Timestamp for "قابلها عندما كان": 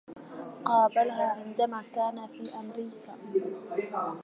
0.65-2.27